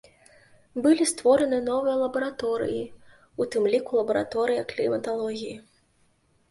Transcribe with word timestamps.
Былі 0.85 1.05
створаны 1.11 1.59
новыя 1.67 1.95
лабараторыі, 2.05 2.81
у 3.45 3.49
тым 3.53 3.63
ліку 3.75 3.91
лабараторыя 4.01 4.61
кліматалогіі. 4.75 5.55